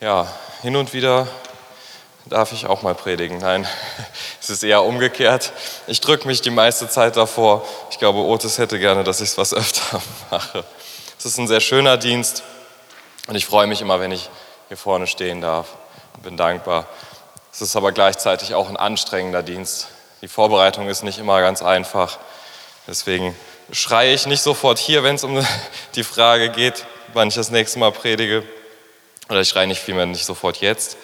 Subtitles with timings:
[0.00, 0.28] Ja,
[0.62, 1.26] hin und wieder
[2.26, 3.38] darf ich auch mal predigen.
[3.38, 3.66] Nein,
[4.40, 5.52] es ist eher umgekehrt.
[5.88, 7.66] Ich drücke mich die meiste Zeit davor.
[7.90, 10.00] Ich glaube, Otis hätte gerne, dass ich es was öfter
[10.30, 10.64] mache.
[11.18, 12.44] Es ist ein sehr schöner Dienst
[13.26, 14.30] und ich freue mich immer, wenn ich
[14.68, 15.66] hier vorne stehen darf
[16.22, 16.86] bin dankbar.
[17.52, 19.88] Es ist aber gleichzeitig auch ein anstrengender Dienst.
[20.22, 22.18] Die Vorbereitung ist nicht immer ganz einfach.
[22.86, 23.34] Deswegen
[23.72, 25.44] schreie ich nicht sofort hier, wenn es um
[25.96, 28.44] die Frage geht, wann ich das nächste Mal predige.
[29.28, 30.96] Oder ich schreie nicht vielmehr nicht sofort jetzt,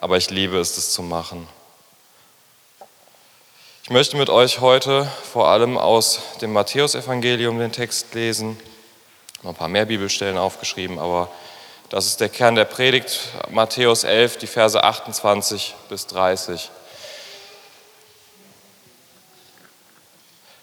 [0.00, 1.48] aber ich liebe es, das zu machen.
[3.84, 8.58] Ich möchte mit euch heute vor allem aus dem Matthäusevangelium den Text lesen.
[9.42, 11.30] Noch ein paar mehr Bibelstellen aufgeschrieben, aber
[11.88, 16.70] das ist der Kern der Predigt, Matthäus 11, die Verse 28 bis 30.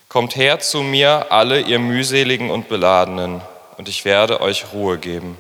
[0.10, 3.42] Kommt her zu mir, alle ihr mühseligen und beladenen,
[3.78, 5.38] und ich werde euch Ruhe geben.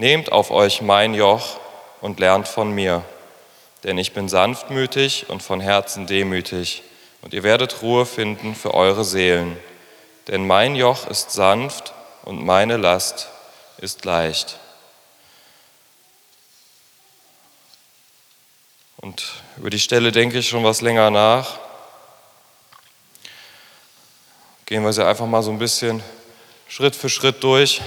[0.00, 1.60] Nehmt auf euch mein Joch
[2.00, 3.04] und lernt von mir,
[3.84, 6.82] denn ich bin sanftmütig und von Herzen demütig,
[7.20, 9.58] und ihr werdet Ruhe finden für eure Seelen.
[10.26, 13.28] Denn mein Joch ist sanft und meine Last
[13.76, 14.58] ist leicht.
[18.96, 21.58] Und über die Stelle denke ich schon was länger nach.
[24.64, 26.02] Gehen wir sie einfach mal so ein bisschen
[26.68, 27.82] Schritt für Schritt durch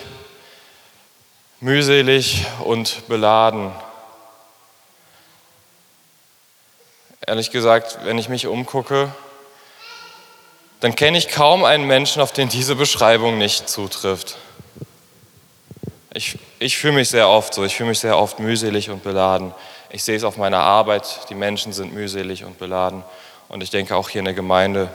[1.64, 3.72] mühselig und beladen.
[7.25, 9.09] Ehrlich gesagt, wenn ich mich umgucke,
[10.81, 14.36] dann kenne ich kaum einen Menschen, auf den diese Beschreibung nicht zutrifft.
[16.14, 19.53] Ich, ich fühle mich sehr oft so, ich fühle mich sehr oft mühselig und beladen.
[19.89, 23.06] Ich sehe es auf meiner Arbeit, die Menschen sind mühselig und beladen.
[23.47, 24.89] Und ich denke, auch hier in der Gemeinde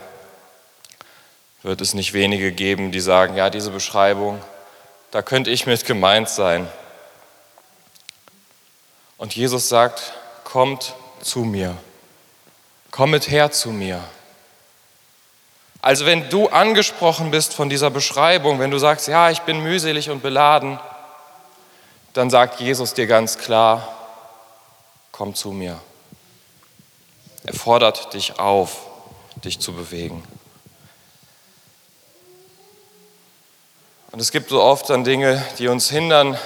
[1.63, 4.39] wird es nicht wenige geben, die sagen, ja, diese Beschreibung,
[5.11, 6.67] da könnte ich mit gemeint sein.
[9.17, 11.77] Und Jesus sagt, kommt zu mir,
[12.91, 14.03] kommet her zu mir.
[15.81, 20.09] Also wenn du angesprochen bist von dieser Beschreibung, wenn du sagst, ja, ich bin mühselig
[20.09, 20.79] und beladen,
[22.13, 23.87] dann sagt Jesus dir ganz klar,
[25.11, 25.79] komm zu mir.
[27.45, 28.77] Er fordert dich auf,
[29.43, 30.23] dich zu bewegen.
[34.19, 36.37] Und es gibt so oft dann Dinge, die uns hindern,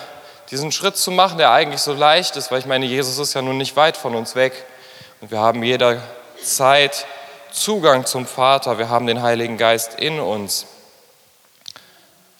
[0.51, 3.41] diesen Schritt zu machen, der eigentlich so leicht ist, weil ich meine, Jesus ist ja
[3.41, 4.53] nun nicht weit von uns weg.
[5.21, 7.07] Und wir haben jederzeit
[7.51, 10.67] Zugang zum Vater, wir haben den Heiligen Geist in uns.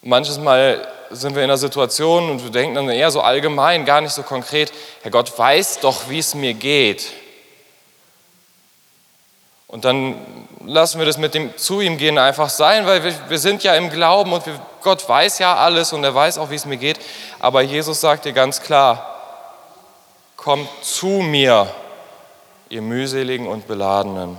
[0.03, 4.01] manches Mal sind wir in einer Situation und wir denken dann eher so allgemein, gar
[4.01, 4.71] nicht so konkret,
[5.01, 7.11] Herr Gott weiß doch, wie es mir geht.
[9.73, 10.15] Und dann
[10.67, 13.73] lassen wir das mit dem zu ihm gehen einfach sein, weil wir, wir sind ja
[13.73, 16.77] im Glauben und wir, Gott weiß ja alles und er weiß auch, wie es mir
[16.77, 16.99] geht.
[17.39, 19.17] Aber Jesus sagt dir ganz klar,
[20.37, 21.73] kommt zu mir,
[22.69, 24.37] ihr mühseligen und beladenen.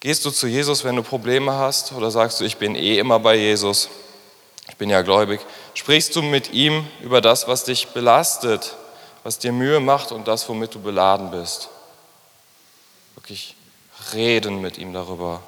[0.00, 3.18] Gehst du zu Jesus, wenn du Probleme hast oder sagst du, ich bin eh immer
[3.18, 3.90] bei Jesus,
[4.70, 5.42] ich bin ja gläubig,
[5.74, 8.78] sprichst du mit ihm über das, was dich belastet?
[9.22, 11.68] Was dir Mühe macht und das, womit du beladen bist.
[13.14, 13.56] Wirklich
[14.12, 15.42] reden mit ihm darüber.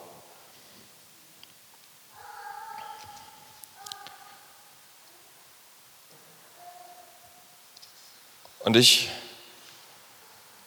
[8.61, 9.11] Und ich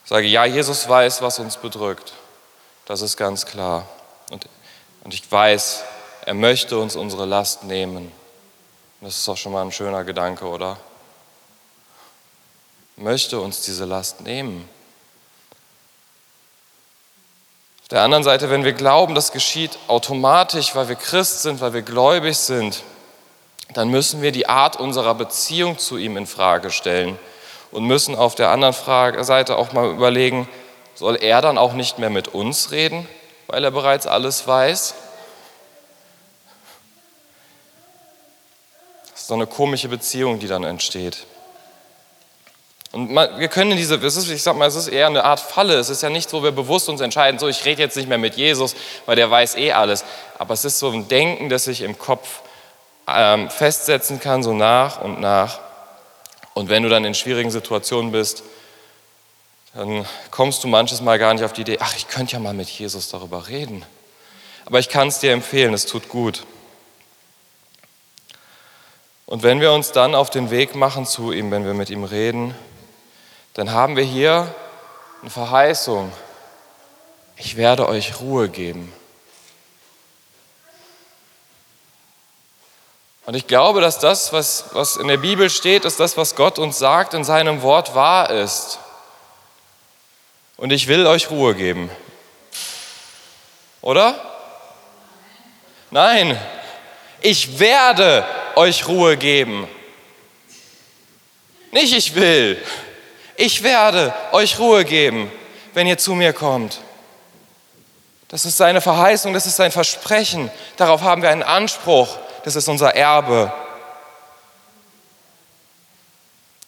[0.06, 2.14] sage, ja, Jesus weiß, was uns bedrückt.
[2.86, 3.88] Das ist ganz klar.
[4.30, 4.48] Und,
[5.04, 5.84] und ich weiß,
[6.26, 8.12] er möchte uns unsere Last nehmen.
[9.02, 10.78] Das ist doch schon mal ein schöner Gedanke, oder?
[12.98, 14.68] Möchte uns diese Last nehmen.
[17.84, 21.74] Auf der anderen Seite, wenn wir glauben, das geschieht automatisch, weil wir Christ sind, weil
[21.74, 22.84] wir gläubig sind,
[23.74, 27.18] dann müssen wir die Art unserer Beziehung zu ihm in Frage stellen
[27.72, 28.74] und müssen auf der anderen
[29.24, 30.50] Seite auch mal überlegen,
[30.96, 33.08] soll er dann auch nicht mehr mit uns reden,
[33.46, 34.96] weil er bereits alles weiß?
[39.12, 41.28] Das ist so eine komische Beziehung, die dann entsteht.
[42.94, 45.40] Und man, wir können diese, es ist, ich sag mal, es ist eher eine Art
[45.40, 45.76] Falle.
[45.76, 48.18] Es ist ja nicht, wo wir bewusst uns entscheiden, so ich rede jetzt nicht mehr
[48.18, 48.76] mit Jesus,
[49.06, 50.06] weil der weiß eh alles.
[50.38, 52.42] Aber es ist so ein Denken, das sich im Kopf
[53.08, 55.60] ähm, festsetzen kann, so nach und nach.
[56.54, 58.44] Und wenn du dann in schwierigen Situationen bist,
[59.74, 62.54] dann kommst du manches Mal gar nicht auf die Idee, ach, ich könnte ja mal
[62.54, 63.86] mit Jesus darüber reden.
[64.66, 66.46] Aber ich kann es dir empfehlen, es tut gut.
[69.28, 72.06] Und wenn wir uns dann auf den Weg machen zu ihm, wenn wir mit ihm
[72.06, 72.56] reden,
[73.58, 74.54] dann haben wir hier
[75.22, 76.14] eine Verheißung.
[77.38, 78.94] Ich werde euch Ruhe geben.
[83.26, 86.60] Und ich glaube, dass das, was, was in der Bibel steht, dass das, was Gott
[86.60, 88.78] uns sagt in seinem Wort, wahr ist.
[90.58, 91.90] Und ich will euch Ruhe geben.
[93.82, 94.22] Oder?
[95.90, 96.40] Nein,
[97.22, 99.68] ich werde euch Ruhe geben.
[101.72, 102.64] Nicht ich will,
[103.38, 105.32] ich werde euch Ruhe geben,
[105.74, 106.82] wenn ihr zu mir kommt.
[108.28, 110.52] Das ist seine Verheißung, das ist sein Versprechen.
[110.76, 112.18] Darauf haben wir einen Anspruch.
[112.44, 113.54] Das ist unser Erbe.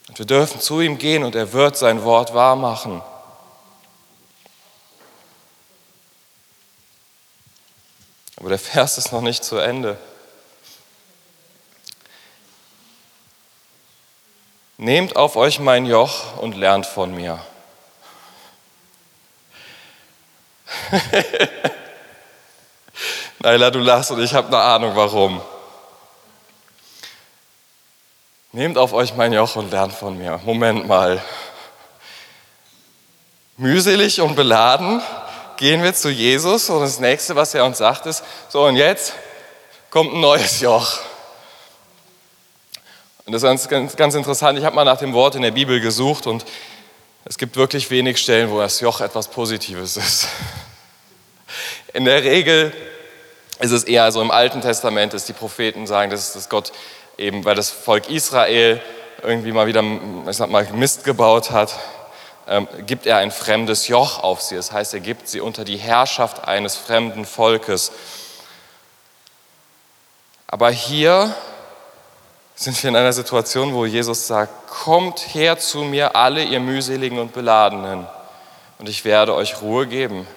[0.08, 3.02] Und wir dürfen zu ihm gehen und er wird sein Wort wahr machen.
[8.38, 9.98] Aber der Vers ist noch nicht zu Ende.
[14.82, 17.38] Nehmt auf euch mein Joch und lernt von mir.
[23.40, 25.42] Naila, du lachst und ich habe eine Ahnung warum.
[28.54, 30.40] Nehmt auf euch mein Joch und lernt von mir.
[30.46, 31.22] Moment mal.
[33.58, 35.02] Mühselig und beladen
[35.58, 39.12] gehen wir zu Jesus und das nächste, was er uns sagt, ist: So, und jetzt
[39.90, 41.00] kommt ein neues Joch.
[43.30, 44.58] Und das ist ganz, ganz, ganz interessant.
[44.58, 46.46] Ich habe mal nach dem Wort in der Bibel gesucht und
[47.26, 50.28] es gibt wirklich wenig Stellen, wo das Joch etwas Positives ist.
[51.94, 52.74] In der Regel
[53.60, 56.72] ist es eher so im Alten Testament, dass die Propheten sagen, dass, dass Gott
[57.20, 58.82] eben, weil das Volk Israel
[59.22, 59.84] irgendwie mal wieder
[60.28, 61.78] ich sag mal, Mist gebaut hat,
[62.48, 64.56] ähm, gibt er ein fremdes Joch auf sie.
[64.56, 67.92] Das heißt, er gibt sie unter die Herrschaft eines fremden Volkes.
[70.48, 71.36] Aber hier
[72.60, 77.18] sind wir in einer Situation, wo Jesus sagt, kommt her zu mir alle ihr mühseligen
[77.18, 78.06] und beladenen
[78.80, 80.28] und ich werde euch Ruhe geben.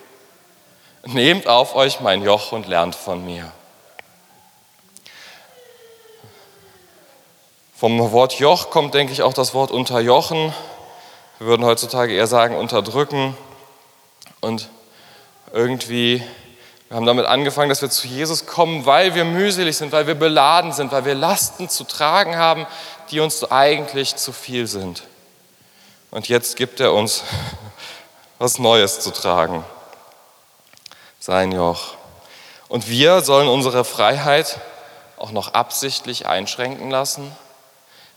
[1.04, 3.50] Nehmt auf euch mein Joch und lernt von mir.
[7.76, 10.54] Vom Wort Joch kommt, denke ich, auch das Wort unterjochen.
[11.40, 13.36] Wir würden heutzutage eher sagen unterdrücken.
[14.40, 14.68] Und
[15.52, 16.22] irgendwie
[16.92, 20.14] wir haben damit angefangen, dass wir zu Jesus kommen, weil wir mühselig sind, weil wir
[20.14, 22.66] beladen sind, weil wir Lasten zu tragen haben,
[23.10, 25.02] die uns eigentlich zu viel sind.
[26.10, 27.24] Und jetzt gibt er uns
[28.38, 29.64] was Neues zu tragen.
[31.18, 31.94] Sein Joch.
[32.68, 34.60] Und wir sollen unsere Freiheit
[35.16, 37.34] auch noch absichtlich einschränken lassen.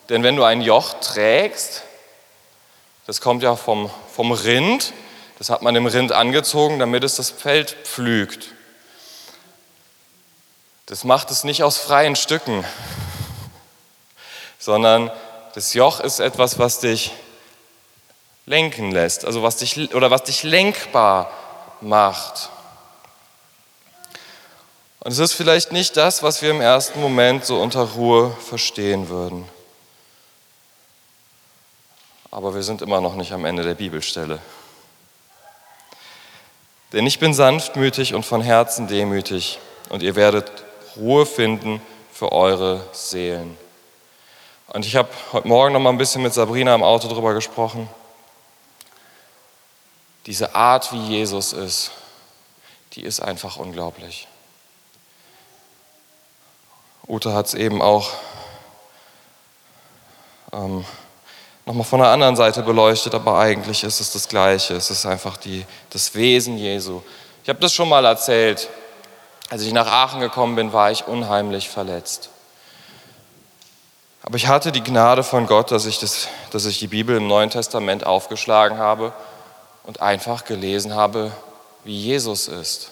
[0.09, 1.83] Denn wenn du ein Joch trägst,
[3.07, 4.91] das kommt ja vom, vom Rind,
[5.37, 8.49] das hat man dem Rind angezogen, damit es das Feld pflügt.
[10.87, 12.63] Das macht es nicht aus freien Stücken,
[14.59, 15.11] sondern
[15.55, 17.11] das Joch ist etwas, was dich
[18.45, 21.31] lenken lässt, also was dich oder was dich lenkbar
[21.81, 22.49] macht.
[24.99, 29.09] Und es ist vielleicht nicht das, was wir im ersten Moment so unter Ruhe verstehen
[29.09, 29.47] würden.
[32.29, 34.39] Aber wir sind immer noch nicht am Ende der Bibelstelle.
[36.91, 39.59] Denn ich bin sanftmütig und von Herzen demütig,
[39.89, 40.64] und ihr werdet
[40.97, 41.81] Ruhe finden
[42.11, 43.57] für eure Seelen.
[44.67, 47.89] Und ich habe heute Morgen noch mal ein bisschen mit Sabrina im Auto darüber gesprochen.
[50.25, 51.91] Diese Art, wie Jesus ist,
[52.93, 54.27] die ist einfach unglaublich.
[57.07, 58.09] Ute hat es eben auch
[60.51, 60.83] ähm,
[61.65, 64.75] nochmal von der anderen Seite beleuchtet, aber eigentlich ist es das Gleiche.
[64.75, 67.01] Es ist einfach die, das Wesen Jesu.
[67.43, 68.67] Ich habe das schon mal erzählt.
[69.49, 72.29] Als ich nach Aachen gekommen bin, war ich unheimlich verletzt.
[74.23, 77.27] Aber ich hatte die Gnade von Gott, dass ich, das, dass ich die Bibel im
[77.27, 79.13] Neuen Testament aufgeschlagen habe
[79.83, 81.31] und einfach gelesen habe,
[81.83, 82.89] wie Jesus ist.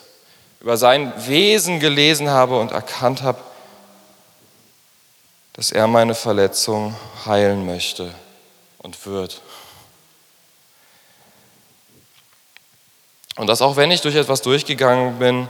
[0.59, 3.39] Über sein Wesen gelesen habe und erkannt habe,
[5.53, 6.95] dass er meine Verletzung
[7.25, 8.13] heilen möchte
[8.77, 9.41] und wird.
[13.37, 15.49] Und dass auch wenn ich durch etwas durchgegangen bin,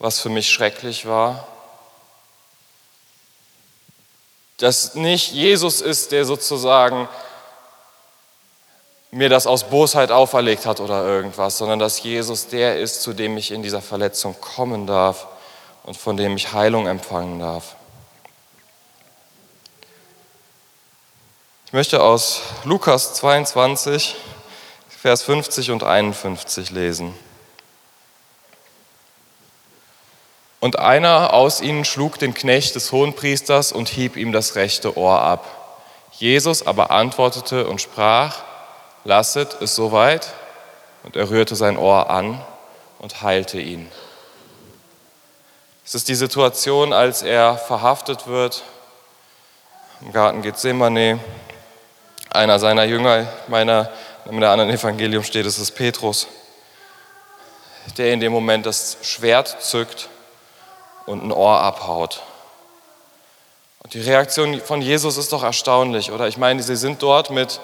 [0.00, 1.46] was für mich schrecklich war.
[4.56, 7.08] Dass nicht Jesus ist, der sozusagen
[9.10, 13.36] mir das aus Bosheit auferlegt hat oder irgendwas, sondern dass Jesus der ist, zu dem
[13.36, 15.26] ich in dieser Verletzung kommen darf
[15.84, 17.76] und von dem ich Heilung empfangen darf.
[21.66, 24.16] Ich möchte aus Lukas 22,
[24.88, 27.14] Vers 50 und 51 lesen.
[30.60, 35.18] Und einer aus ihnen schlug den Knecht des Hohenpriesters und hieb ihm das rechte Ohr
[35.20, 35.46] ab.
[36.12, 38.42] Jesus aber antwortete und sprach,
[39.04, 40.34] lasset es soweit.
[41.02, 42.44] Und er rührte sein Ohr an
[42.98, 43.90] und heilte ihn.
[45.82, 48.62] Es ist die Situation, als er verhaftet wird
[50.02, 51.18] im Garten Gethsemane.
[52.28, 53.90] Einer seiner Jünger, meiner,
[54.26, 56.28] in der anderen Evangelium steht, es ist Petrus,
[57.96, 60.10] der in dem Moment das Schwert zückt
[61.10, 62.22] und ein Ohr abhaut.
[63.82, 66.28] Und die Reaktion von Jesus ist doch erstaunlich, oder?
[66.28, 67.60] Ich meine, sie sind dort mit,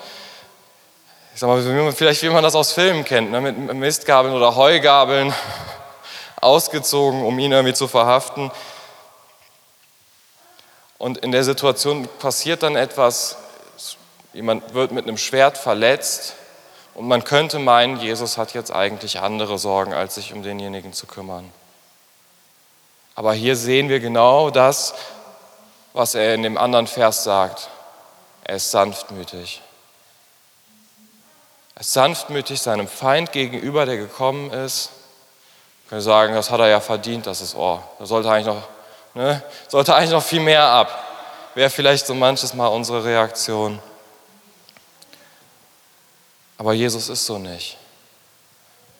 [1.32, 3.40] ich sag mal, vielleicht wie man das aus Filmen kennt, ne?
[3.40, 5.32] mit Mistgabeln oder Heugabeln
[6.40, 8.50] ausgezogen, um ihn irgendwie zu verhaften.
[10.98, 13.36] Und in der Situation passiert dann etwas,
[14.32, 16.34] jemand wird mit einem Schwert verletzt
[16.94, 21.06] und man könnte meinen, Jesus hat jetzt eigentlich andere Sorgen, als sich um denjenigen zu
[21.06, 21.52] kümmern.
[23.16, 24.94] Aber hier sehen wir genau das,
[25.92, 27.68] was er in dem anderen Vers sagt.
[28.44, 29.60] Er ist sanftmütig.
[31.74, 34.90] Er ist sanftmütig seinem Feind gegenüber, der gekommen ist.
[35.82, 38.62] Ich kann sagen, das hat er ja verdient, das ist, oh, da sollte eigentlich noch
[39.16, 39.42] Ne?
[39.68, 41.02] Sollte eigentlich noch viel mehr ab.
[41.54, 43.80] Wäre vielleicht so manches Mal unsere Reaktion.
[46.58, 47.78] Aber Jesus ist so nicht.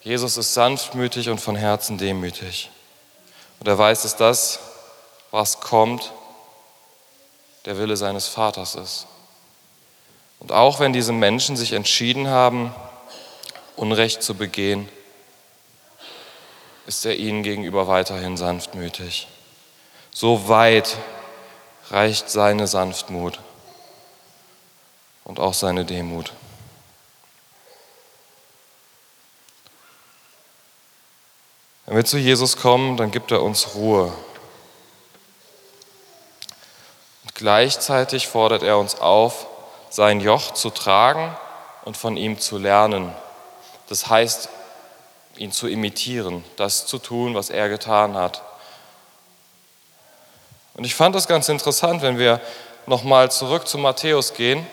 [0.00, 2.70] Jesus ist sanftmütig und von Herzen demütig.
[3.60, 4.58] Und er weiß, dass das,
[5.30, 6.12] was kommt,
[7.64, 9.06] der Wille seines Vaters ist.
[10.38, 12.74] Und auch wenn diese Menschen sich entschieden haben,
[13.74, 14.88] Unrecht zu begehen,
[16.86, 19.26] ist er ihnen gegenüber weiterhin sanftmütig.
[20.12, 20.96] So weit
[21.90, 23.38] reicht seine Sanftmut
[25.24, 26.32] und auch seine Demut.
[31.86, 34.12] Wenn wir zu Jesus kommen, dann gibt er uns Ruhe.
[37.22, 39.46] Und gleichzeitig fordert er uns auf,
[39.88, 41.34] sein Joch zu tragen
[41.84, 43.14] und von ihm zu lernen.
[43.88, 44.48] Das heißt,
[45.36, 48.42] ihn zu imitieren, das zu tun, was er getan hat.
[50.74, 52.40] Und ich fand das ganz interessant, wenn wir
[52.86, 54.66] nochmal zurück zu Matthäus gehen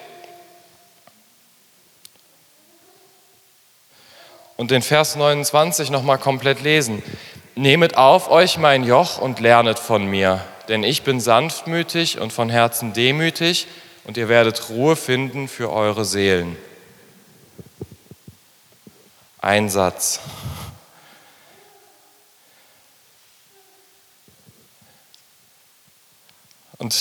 [4.58, 7.04] und den Vers 29 nochmal komplett lesen.
[7.56, 12.50] Nehmet auf euch mein Joch und lernet von mir, denn ich bin sanftmütig und von
[12.50, 13.68] Herzen demütig
[14.06, 16.58] und ihr werdet Ruhe finden für eure Seelen.
[19.40, 20.20] Ein Satz.
[26.78, 26.96] Und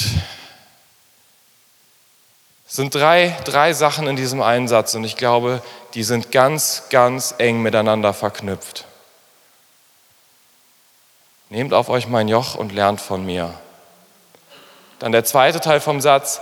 [2.72, 5.60] sind drei, drei Sachen in diesem Einsatz und ich glaube,
[5.92, 8.86] die sind ganz, ganz eng miteinander verknüpft.
[11.50, 13.52] Nehmt auf euch mein Joch und lernt von mir.
[15.00, 16.40] Dann der zweite Teil vom Satz.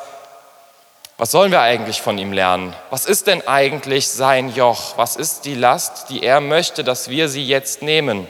[1.18, 2.76] Was sollen wir eigentlich von ihm lernen?
[2.90, 4.96] Was ist denn eigentlich sein Joch?
[4.96, 8.28] Was ist die Last, die er möchte, dass wir sie jetzt nehmen?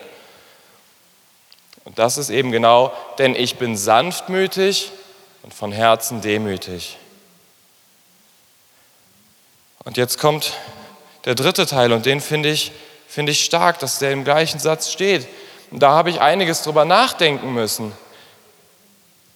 [1.84, 4.90] Und das ist eben genau, denn ich bin sanftmütig
[5.42, 6.96] und von Herzen demütig.
[9.84, 10.54] Und jetzt kommt
[11.24, 12.72] der dritte Teil und den finde ich,
[13.08, 15.26] finde ich stark, dass der im gleichen Satz steht.
[15.70, 17.92] Und da habe ich einiges drüber nachdenken müssen.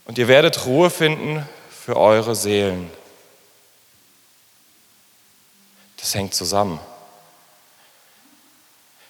[0.07, 2.91] Und ihr werdet Ruhe finden für eure Seelen.
[5.99, 6.79] Das hängt zusammen.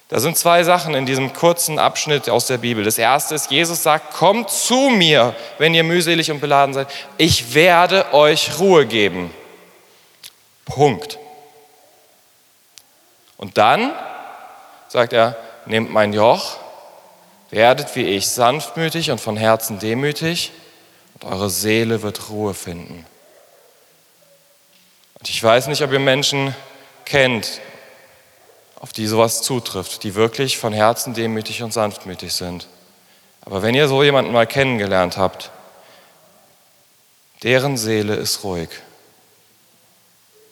[0.07, 2.83] Da sind zwei Sachen in diesem kurzen Abschnitt aus der Bibel.
[2.83, 6.87] Das erste ist, Jesus sagt, kommt zu mir, wenn ihr mühselig und beladen seid.
[7.17, 9.33] Ich werde euch Ruhe geben.
[10.63, 11.17] Punkt.
[13.37, 13.93] Und dann
[14.87, 16.57] sagt er, nehmt mein Joch,
[17.49, 20.51] werdet wie ich sanftmütig und von Herzen demütig
[21.15, 23.05] und eure Seele wird Ruhe finden.
[25.19, 26.55] Und ich weiß nicht, ob ihr Menschen
[27.05, 27.61] kennt,
[28.79, 32.67] auf die sowas zutrifft, die wirklich von Herzen demütig und sanftmütig sind.
[33.41, 35.51] Aber wenn ihr so jemanden mal kennengelernt habt,
[37.43, 38.69] deren Seele ist ruhig.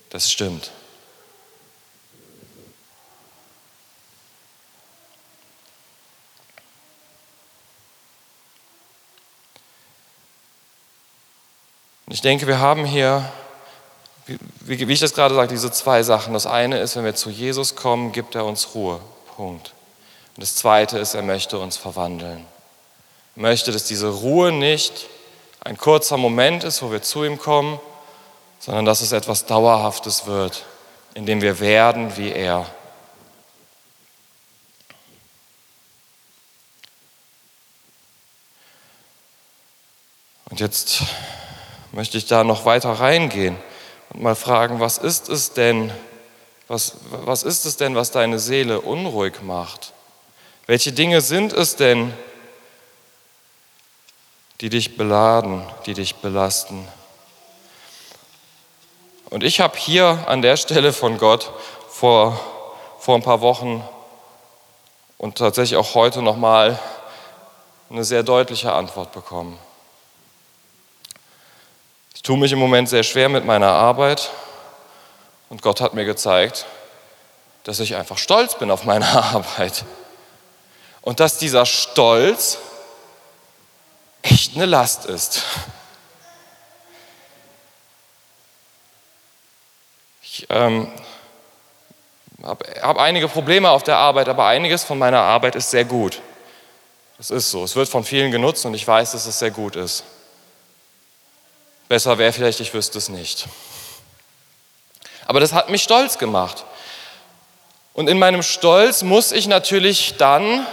[0.09, 0.71] Das stimmt.
[12.13, 13.27] Ich denke, wir haben hier
[14.27, 16.35] wie, ich das gerade sage, diese zwei Sachen.
[16.35, 18.99] Das eine ist, wenn wir zu Jesus kommen, gibt er uns Ruhe.
[19.35, 19.73] Punkt.
[20.35, 22.45] Und das zweite ist, er möchte uns verwandeln.
[23.35, 25.07] Er möchte, dass diese Ruhe nicht
[25.61, 27.79] ein kurzer Moment ist, wo wir zu ihm kommen,
[28.59, 30.65] sondern dass es etwas Dauerhaftes wird,
[31.15, 32.67] in dem wir werden wie er.
[40.51, 41.01] Und jetzt
[41.93, 43.55] möchte ich da noch weiter reingehen
[44.09, 45.91] und mal fragen, was ist es denn,
[46.67, 49.93] was, was ist es denn, was deine Seele unruhig macht?
[50.65, 52.13] Welche Dinge sind es denn,
[54.59, 56.87] die dich beladen, die dich belasten.
[59.29, 61.51] Und ich habe hier an der Stelle von Gott
[61.89, 62.39] vor,
[62.97, 63.83] vor ein paar Wochen
[65.17, 66.79] und tatsächlich auch heute nochmal
[67.89, 69.59] eine sehr deutliche Antwort bekommen.
[72.23, 74.31] Ich tue mich im Moment sehr schwer mit meiner Arbeit
[75.49, 76.65] und Gott hat mir gezeigt,
[77.65, 79.83] dass ich einfach stolz bin auf meine Arbeit.
[81.01, 82.59] Und dass dieser Stolz
[84.21, 85.43] echt eine Last ist.
[90.21, 90.89] Ich ähm,
[92.41, 96.21] habe hab einige Probleme auf der Arbeit, aber einiges von meiner Arbeit ist sehr gut.
[97.17, 97.65] Das ist so.
[97.65, 100.05] Es wird von vielen genutzt und ich weiß, dass es sehr gut ist.
[101.93, 103.45] Besser wäre vielleicht, ich wüsste es nicht.
[105.27, 106.65] Aber das hat mich stolz gemacht.
[107.93, 110.65] Und in meinem Stolz muss ich natürlich dann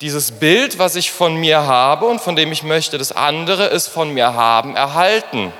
[0.00, 3.86] dieses Bild, was ich von mir habe und von dem ich möchte, dass andere es
[3.86, 5.52] von mir haben, erhalten.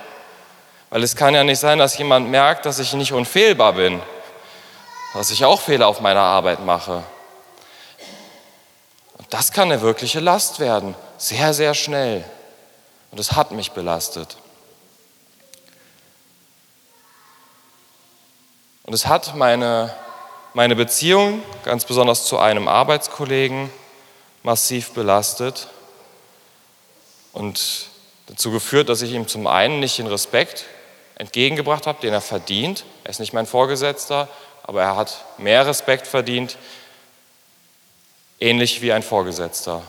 [0.88, 4.00] Weil es kann ja nicht sein, dass jemand merkt, dass ich nicht unfehlbar bin,
[5.12, 7.02] dass ich auch Fehler auf meiner Arbeit mache.
[9.18, 12.24] Und das kann eine wirkliche Last werden, sehr, sehr schnell.
[13.10, 14.38] Und es hat mich belastet.
[18.84, 19.94] Und es hat meine,
[20.52, 23.70] meine Beziehung, ganz besonders zu einem Arbeitskollegen,
[24.42, 25.68] massiv belastet
[27.32, 27.88] und
[28.26, 30.66] dazu geführt, dass ich ihm zum einen nicht den Respekt
[31.16, 32.84] entgegengebracht habe, den er verdient.
[33.04, 34.28] Er ist nicht mein Vorgesetzter,
[34.62, 36.58] aber er hat mehr Respekt verdient,
[38.38, 39.82] ähnlich wie ein Vorgesetzter.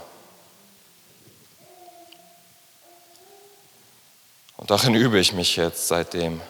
[4.55, 6.41] Und darin übe ich mich jetzt seitdem.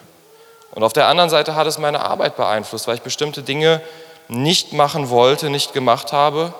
[0.76, 3.82] Und auf der anderen Seite hat es meine Arbeit beeinflusst, weil ich bestimmte Dinge
[4.28, 6.54] nicht machen wollte, nicht gemacht habe,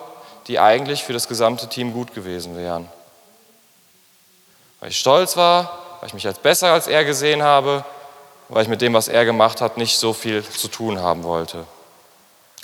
[0.46, 2.88] die eigentlich für das gesamte Team gut gewesen wären.
[4.80, 7.84] Weil ich stolz war, weil ich mich als besser als er gesehen habe,
[8.48, 11.64] weil ich mit dem, was er gemacht hat, nicht so viel zu tun haben wollte.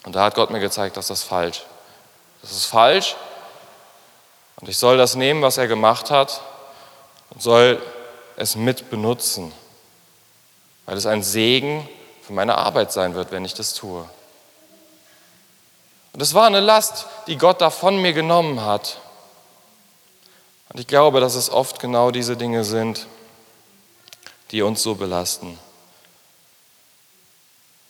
[0.05, 1.65] Und da hat Gott mir gezeigt, dass das falsch.
[2.41, 3.15] Das ist falsch.
[4.61, 6.41] Und ich soll das nehmen, was er gemacht hat,
[7.31, 7.81] und soll
[8.37, 9.53] es mit benutzen
[10.93, 11.89] weil es ein Segen
[12.21, 14.07] für meine Arbeit sein wird, wenn ich das tue.
[16.13, 18.99] Und es war eine Last, die Gott da von mir genommen hat.
[20.69, 23.07] Und ich glaube, dass es oft genau diese Dinge sind,
[24.51, 25.59] die uns so belasten.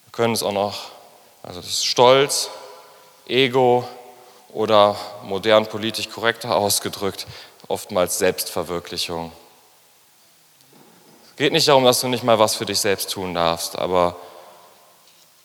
[0.04, 0.92] Wir können es auch noch,
[1.42, 2.50] also das ist Stolz,
[3.26, 3.82] Ego
[4.52, 7.26] oder modern politisch korrekter ausgedrückt,
[7.66, 9.32] oftmals Selbstverwirklichung.
[11.36, 14.16] Geht nicht darum, dass du nicht mal was für dich selbst tun darfst, aber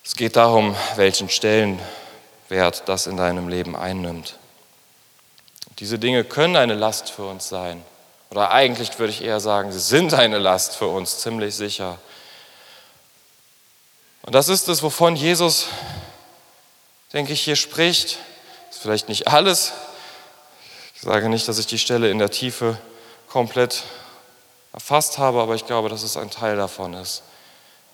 [0.04, 4.38] es geht darum, welchen Stellenwert das in deinem Leben einnimmt.
[5.80, 7.84] Diese Dinge können eine Last für uns sein.
[8.32, 12.00] Oder eigentlich würde ich eher sagen, sie sind eine Last für uns, ziemlich sicher.
[14.23, 15.67] Und das ist es, wovon Jesus,
[17.13, 18.17] denke ich, hier spricht.
[18.67, 19.71] Das ist vielleicht nicht alles.
[20.95, 22.78] Ich sage nicht, dass ich die Stelle in der Tiefe
[23.30, 23.84] komplett
[24.73, 27.23] erfasst habe, aber ich glaube, dass es ein Teil davon ist.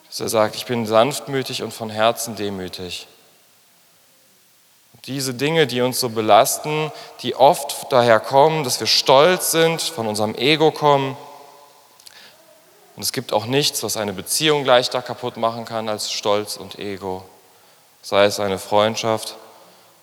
[0.07, 3.07] Dass er sagt, ich bin sanftmütig und von Herzen demütig.
[5.05, 10.07] diese Dinge, die uns so belasten, die oft daher kommen, dass wir stolz sind, von
[10.07, 11.17] unserem Ego kommen.
[12.95, 16.79] Und es gibt auch nichts, was eine Beziehung leichter kaputt machen kann als Stolz und
[16.79, 17.25] Ego.
[18.01, 19.35] Sei es eine Freundschaft,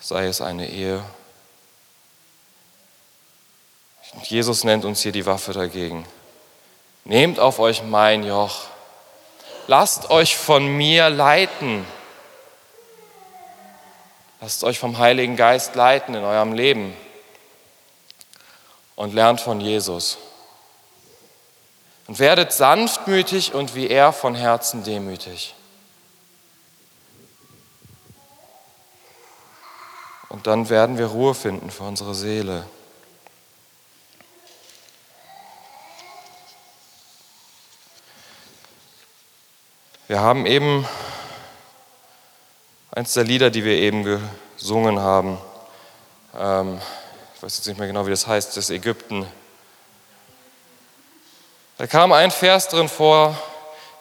[0.00, 1.02] sei es eine Ehe.
[4.14, 6.04] Und Jesus nennt uns hier die Waffe dagegen.
[7.04, 8.64] Nehmt auf euch mein Joch.
[9.66, 11.86] Lasst euch von mir leiten.
[14.40, 16.96] Lasst euch vom Heiligen Geist leiten in eurem Leben
[18.96, 20.18] und lernt von Jesus.
[22.06, 25.54] Und werdet sanftmütig und wie er von Herzen demütig.
[30.28, 32.64] Und dann werden wir Ruhe finden für unsere Seele.
[40.10, 40.88] Wir haben eben
[42.90, 44.02] eins der Lieder, die wir eben
[44.56, 45.38] gesungen haben,
[46.36, 46.80] ähm,
[47.36, 49.24] ich weiß jetzt nicht mehr genau, wie das heißt, das Ägypten.
[51.78, 53.40] Da kam ein Vers drin vor,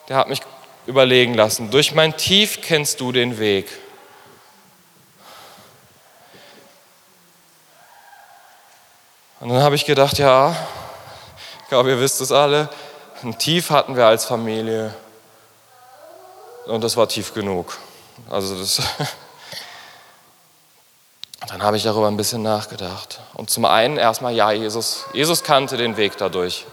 [0.08, 0.40] der hat mich
[0.84, 1.70] überlegen lassen.
[1.70, 3.68] Durch mein Tief kennst du den Weg.
[9.38, 10.56] Und dann habe ich gedacht, ja,
[11.62, 12.68] ich glaube, ihr wisst es alle,
[13.22, 14.92] ein Tief hatten wir als Familie
[16.70, 17.76] und das war tief genug.
[18.30, 18.80] Also das,
[21.50, 23.18] Dann habe ich darüber ein bisschen nachgedacht.
[23.34, 26.64] Und zum einen erstmal, ja, Jesus, Jesus kannte den Weg dadurch.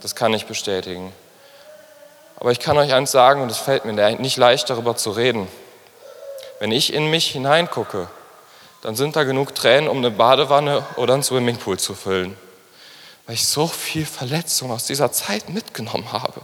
[0.00, 1.12] Das kann ich bestätigen.
[2.40, 5.46] Aber ich kann euch eins sagen, und es fällt mir nicht leicht, darüber zu reden.
[6.58, 8.08] Wenn ich in mich hineingucke,
[8.80, 12.36] dann sind da genug Tränen, um eine Badewanne oder einen Swimmingpool zu füllen.
[13.26, 16.40] Weil ich so viel Verletzung aus dieser Zeit mitgenommen habe.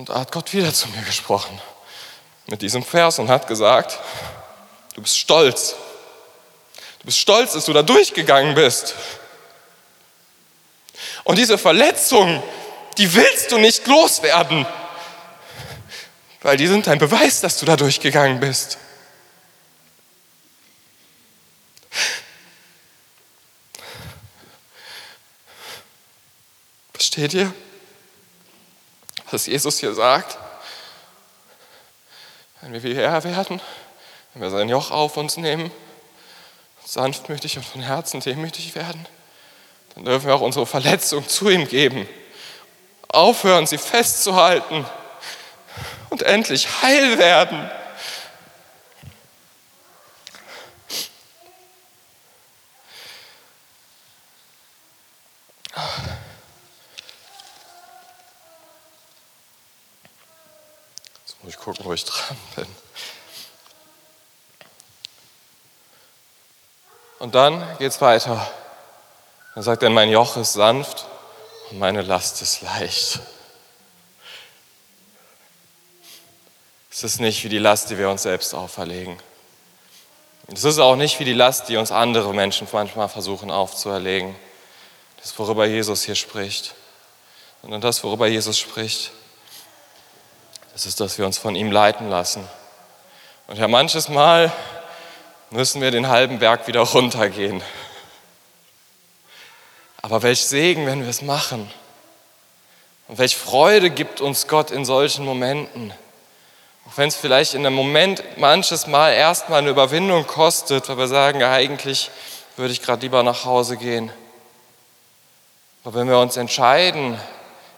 [0.00, 1.60] Und da hat Gott wieder zu mir gesprochen
[2.46, 3.98] mit diesem Vers und hat gesagt,
[4.94, 5.74] du bist stolz.
[7.00, 8.94] Du bist stolz, dass du da durchgegangen bist.
[11.24, 12.42] Und diese Verletzung,
[12.96, 14.66] die willst du nicht loswerden,
[16.40, 18.78] weil die sind ein Beweis, dass du da durchgegangen bist.
[26.94, 27.52] Versteht ihr,
[29.32, 30.38] was Jesus hier sagt?
[32.60, 33.60] Wenn wir wie er werden,
[34.34, 35.70] wenn wir sein Joch auf uns nehmen,
[36.84, 39.06] sanftmütig und von Herzen demütig werden,
[39.94, 42.08] dann dürfen wir auch unsere Verletzung zu ihm geben.
[43.08, 44.86] Aufhören, sie festzuhalten
[46.10, 47.70] und endlich heil werden.
[61.50, 62.66] Jetzt muss ich gucken, wo ich dran bin.
[67.18, 68.48] Und dann geht es weiter.
[69.54, 71.06] Dann sagt er, mein Joch ist sanft
[71.70, 73.18] und meine Last ist leicht.
[76.88, 79.20] Es ist nicht wie die Last, die wir uns selbst auferlegen.
[80.46, 84.36] Es ist auch nicht wie die Last, die uns andere Menschen manchmal versuchen aufzuerlegen.
[85.16, 86.76] Das, worüber Jesus hier spricht.
[87.62, 89.10] Sondern das, worüber Jesus spricht,
[90.80, 92.42] das ist, dass wir uns von ihm leiten lassen.
[93.48, 94.50] Und ja, manches Mal
[95.50, 97.62] müssen wir den halben Berg wieder runtergehen.
[100.00, 101.70] Aber welch Segen, wenn wir es machen.
[103.08, 105.92] Und welch Freude gibt uns Gott in solchen Momenten.
[106.88, 111.08] Auch wenn es vielleicht in einem Moment manches Mal erstmal eine Überwindung kostet, weil wir
[111.08, 112.10] sagen, ja, eigentlich
[112.56, 114.10] würde ich gerade lieber nach Hause gehen.
[115.84, 117.20] Aber wenn wir uns entscheiden,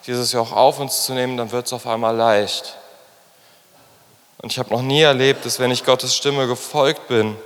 [0.06, 2.76] dieses Joch auf uns zu nehmen, dann wird es auf einmal leicht.
[4.42, 7.36] Und ich habe noch nie erlebt, dass wenn ich Gottes Stimme gefolgt bin,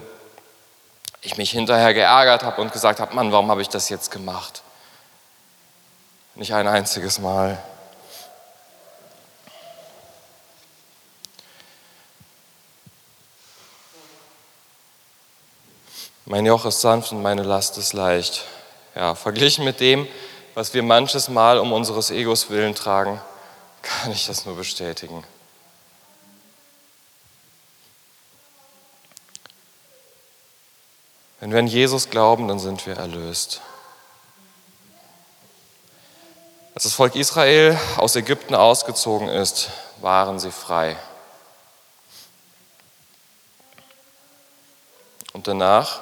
[1.20, 4.62] ich mich hinterher geärgert habe und gesagt habe, Mann, warum habe ich das jetzt gemacht?
[6.34, 7.62] Nicht ein einziges Mal.
[16.24, 18.44] Mein Joch ist sanft und meine Last ist leicht.
[18.94, 20.08] Ja, verglichen mit dem,
[20.54, 23.20] was wir manches Mal um unseres Egos willen tragen,
[23.82, 25.24] kann ich das nur bestätigen.
[31.40, 33.60] Wenn wir an Jesus glauben, dann sind wir erlöst.
[36.74, 39.70] Als das Volk Israel aus Ägypten ausgezogen ist,
[40.00, 40.96] waren sie frei.
[45.32, 46.00] Und danach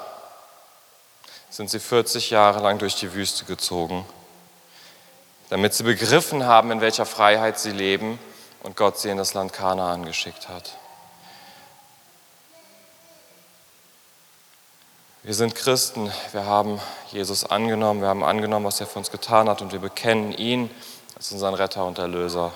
[1.50, 4.04] sind sie 40 Jahre lang durch die Wüste gezogen,
[5.50, 8.18] damit sie begriffen haben, in welcher Freiheit sie leben
[8.62, 10.76] und Gott sie in das Land Kanaan geschickt hat.
[15.26, 19.48] Wir sind Christen, wir haben Jesus angenommen, wir haben angenommen, was er für uns getan
[19.48, 20.68] hat und wir bekennen ihn
[21.16, 22.52] als unseren Retter und Erlöser.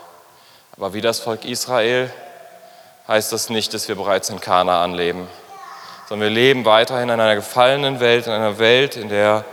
[0.76, 2.12] Aber wie das Volk Israel
[3.08, 5.26] heißt das nicht, dass wir bereits in Kanaan leben,
[6.10, 9.46] sondern wir leben weiterhin in einer gefallenen Welt, in einer Welt, in der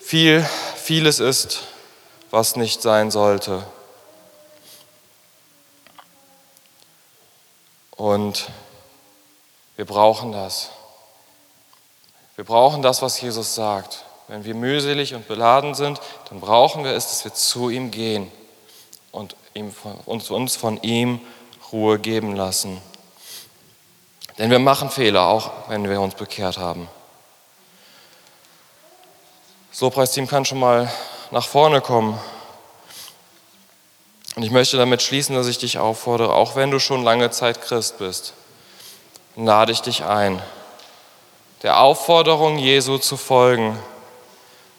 [0.00, 1.60] viel, vieles ist,
[2.32, 3.62] was nicht sein sollte.
[7.92, 8.48] Und
[9.76, 10.70] wir brauchen das.
[12.36, 14.04] Wir brauchen das, was Jesus sagt.
[14.28, 18.32] Wenn wir mühselig und beladen sind, dann brauchen wir es, dass wir zu ihm gehen
[19.12, 19.36] und
[20.06, 21.20] uns von ihm
[21.72, 22.80] Ruhe geben lassen.
[24.38, 26.88] Denn wir machen Fehler, auch wenn wir uns bekehrt haben.
[29.70, 30.90] Das Lobpreisteam kann schon mal
[31.30, 32.18] nach vorne kommen.
[34.34, 37.60] Und ich möchte damit schließen, dass ich dich auffordere, auch wenn du schon lange Zeit
[37.60, 38.34] Christ bist,
[39.36, 40.40] lade ich dich ein,
[41.62, 43.78] der Aufforderung Jesu zu folgen.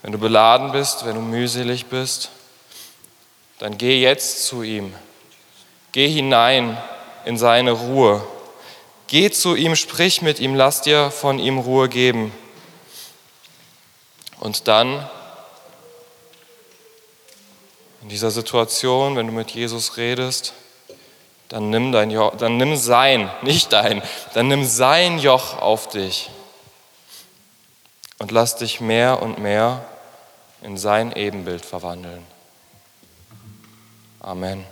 [0.01, 2.29] Wenn du beladen bist, wenn du mühselig bist,
[3.59, 4.93] dann geh jetzt zu ihm.
[5.91, 6.77] Geh hinein
[7.25, 8.25] in seine Ruhe.
[9.07, 12.31] Geh zu ihm, sprich mit ihm, lass dir von ihm Ruhe geben.
[14.39, 15.09] Und dann
[18.01, 20.53] in dieser Situation, wenn du mit Jesus redest,
[21.49, 24.01] dann nimm, dein Joch, dann nimm sein, nicht dein,
[24.34, 26.29] dann nimm sein Joch auf dich
[28.17, 29.86] und lass dich mehr und mehr
[30.62, 32.25] in sein Ebenbild verwandeln.
[34.19, 34.65] Amen.